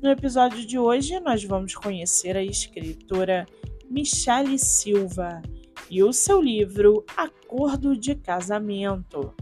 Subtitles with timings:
[0.00, 3.44] No episódio de hoje, nós vamos conhecer a escritora
[3.90, 5.42] Michele Silva
[5.90, 9.34] e o seu livro Acordo de Casamento.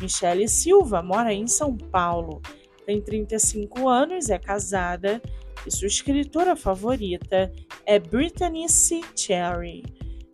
[0.00, 2.40] Michele Silva mora em São Paulo,
[2.86, 5.20] tem 35 anos, é casada
[5.66, 7.52] e sua escritora favorita
[7.84, 9.02] é Brittany C.
[9.14, 9.84] Cherry.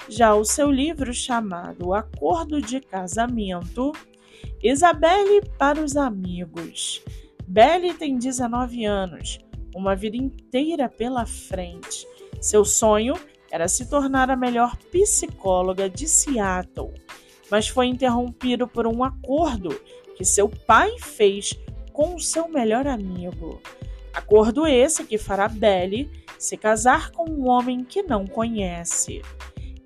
[0.08, 3.90] Já o seu livro chamado Acordo de Casamento,
[4.62, 7.02] Isabelle para os Amigos.
[7.44, 9.38] Belle tem 19 anos,
[9.74, 12.06] uma vida inteira pela frente.
[12.40, 13.14] Seu sonho
[13.50, 16.92] era se tornar a melhor psicóloga de Seattle,
[17.50, 19.70] mas foi interrompido por um acordo
[20.16, 21.54] que seu pai fez
[21.92, 23.60] com seu melhor amigo.
[24.12, 29.22] Acordo esse que fará Belly se casar com um homem que não conhece.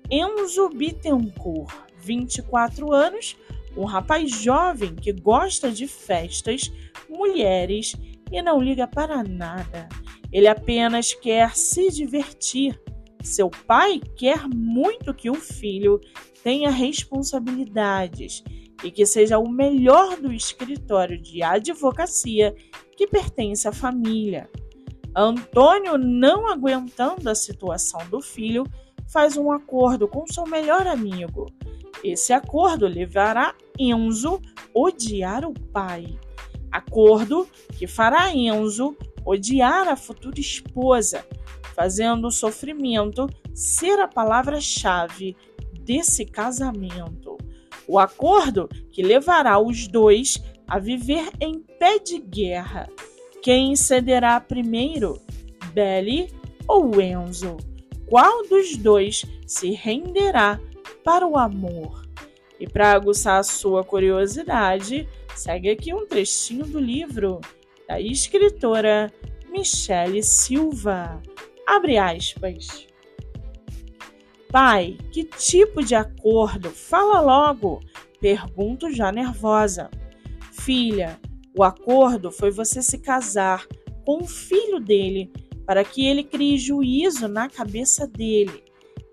[0.09, 3.37] Enzo Bittencourt, 24 anos,
[3.77, 6.71] um rapaz jovem que gosta de festas,
[7.07, 7.95] mulheres
[8.31, 9.87] e não liga para nada.
[10.31, 12.79] Ele apenas quer se divertir.
[13.21, 15.99] Seu pai quer muito que o filho
[16.43, 18.43] tenha responsabilidades
[18.83, 22.55] e que seja o melhor do escritório de advocacia
[22.95, 24.49] que pertence à família.
[25.15, 28.63] Antônio, não aguentando a situação do filho,
[29.07, 31.47] faz um acordo com seu melhor amigo.
[32.03, 34.39] Esse acordo levará Enzo
[34.73, 36.17] odiar o pai.
[36.71, 41.25] Acordo que fará Enzo odiar a futura esposa,
[41.75, 45.35] fazendo o sofrimento ser a palavra-chave
[45.81, 47.37] desse casamento.
[47.87, 52.87] O acordo que levará os dois a viver em pé de guerra.
[53.41, 55.19] Quem cederá primeiro,
[55.73, 56.31] Belly
[56.67, 57.57] ou Enzo?
[58.05, 60.59] Qual dos dois se renderá
[61.03, 62.05] para o amor?
[62.59, 65.07] E para aguçar a sua curiosidade,
[65.39, 67.39] segue aqui um trechinho do livro
[67.87, 69.11] da escritora
[69.49, 71.21] Michele Silva.
[71.65, 72.87] Abre aspas.
[74.51, 76.69] Pai, que tipo de acordo?
[76.69, 77.79] Fala logo!
[78.19, 79.89] Pergunto já nervosa.
[80.51, 81.17] Filha,
[81.57, 83.65] o acordo foi você se casar
[84.05, 85.31] com o filho dele
[85.65, 88.63] para que ele crie juízo na cabeça dele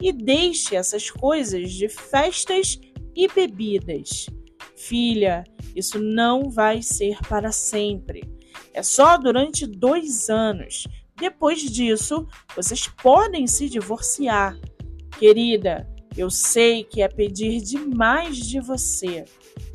[0.01, 2.81] e deixe essas coisas de festas
[3.15, 4.27] e bebidas.
[4.75, 5.45] Filha,
[5.77, 8.25] isso não vai ser para sempre.
[8.73, 10.89] É só durante dois anos.
[11.15, 14.59] Depois disso, vocês podem se divorciar.
[15.19, 19.25] Querida, eu sei que é pedir demais de você,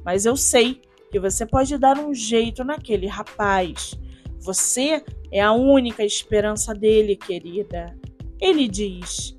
[0.04, 0.82] mas eu sei
[1.12, 3.94] que você pode dar um jeito naquele rapaz.
[4.40, 7.96] Você é a única esperança dele, querida.
[8.40, 9.38] Ele diz.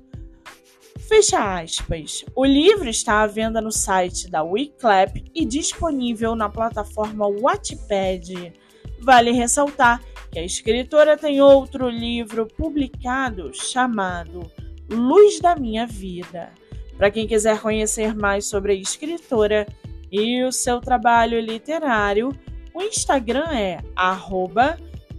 [1.13, 2.25] Fecha aspas.
[2.35, 8.51] O livro está à venda no site da Wiclap e disponível na plataforma Wattpad.
[8.99, 10.01] Vale ressaltar
[10.31, 14.51] que a escritora tem outro livro publicado chamado
[14.89, 16.51] Luz da Minha Vida.
[16.97, 19.67] Para quem quiser conhecer mais sobre a escritora
[20.11, 22.35] e o seu trabalho literário,
[22.73, 23.77] o Instagram é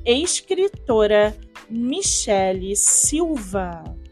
[0.05, 1.37] escritora
[1.71, 4.04] Michele Silva.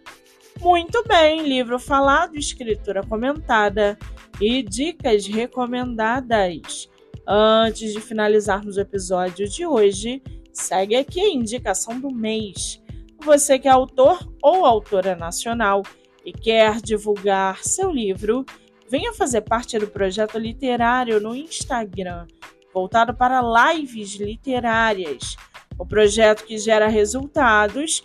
[0.63, 3.99] Muito bem, livro falado, escritura comentada
[4.41, 6.89] e dicas recomendadas.
[7.27, 12.81] Antes de finalizarmos o episódio de hoje, segue aqui a indicação do mês.
[13.25, 15.83] Você que é autor ou autora nacional
[16.25, 18.47] e quer divulgar seu livro,
[18.89, 22.29] venha fazer parte do projeto literário no Instagram,
[22.73, 23.43] voltado para
[23.73, 25.35] lives literárias.
[25.77, 28.05] O projeto que gera resultados